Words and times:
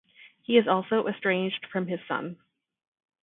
He 0.41 0.57
is 0.57 0.67
also 0.67 1.05
estranged 1.05 1.67
from 1.71 1.85
his 1.85 1.99
son. 2.07 2.37